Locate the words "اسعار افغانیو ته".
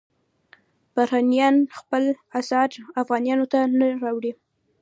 2.39-3.59